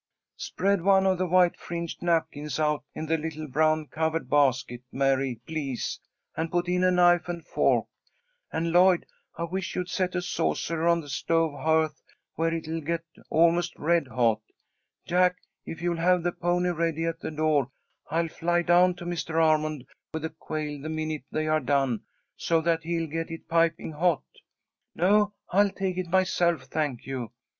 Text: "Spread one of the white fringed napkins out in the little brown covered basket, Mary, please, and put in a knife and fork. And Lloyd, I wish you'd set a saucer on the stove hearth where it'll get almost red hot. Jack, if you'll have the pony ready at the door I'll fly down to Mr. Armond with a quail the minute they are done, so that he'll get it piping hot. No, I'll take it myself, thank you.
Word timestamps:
"Spread 0.37 0.81
one 0.81 1.05
of 1.05 1.19
the 1.19 1.27
white 1.27 1.55
fringed 1.59 2.01
napkins 2.01 2.59
out 2.59 2.83
in 2.95 3.05
the 3.05 3.19
little 3.19 3.45
brown 3.47 3.85
covered 3.85 4.31
basket, 4.31 4.81
Mary, 4.91 5.39
please, 5.45 5.99
and 6.35 6.49
put 6.51 6.67
in 6.67 6.83
a 6.83 6.89
knife 6.89 7.29
and 7.29 7.45
fork. 7.45 7.85
And 8.51 8.71
Lloyd, 8.71 9.05
I 9.37 9.43
wish 9.43 9.75
you'd 9.75 9.91
set 9.91 10.15
a 10.15 10.21
saucer 10.23 10.87
on 10.87 11.01
the 11.01 11.07
stove 11.09 11.51
hearth 11.53 12.01
where 12.33 12.51
it'll 12.51 12.81
get 12.81 13.03
almost 13.29 13.77
red 13.77 14.07
hot. 14.07 14.41
Jack, 15.05 15.35
if 15.67 15.83
you'll 15.83 15.97
have 15.97 16.23
the 16.23 16.31
pony 16.31 16.69
ready 16.69 17.05
at 17.05 17.19
the 17.19 17.29
door 17.29 17.69
I'll 18.09 18.27
fly 18.27 18.63
down 18.63 18.95
to 18.95 19.05
Mr. 19.05 19.35
Armond 19.35 19.85
with 20.15 20.25
a 20.25 20.31
quail 20.31 20.81
the 20.81 20.89
minute 20.89 21.25
they 21.31 21.45
are 21.45 21.59
done, 21.59 22.01
so 22.35 22.59
that 22.61 22.81
he'll 22.81 23.05
get 23.07 23.29
it 23.29 23.47
piping 23.47 23.91
hot. 23.91 24.23
No, 24.95 25.33
I'll 25.51 25.69
take 25.69 25.99
it 25.99 26.07
myself, 26.09 26.63
thank 26.63 27.05
you. 27.05 27.31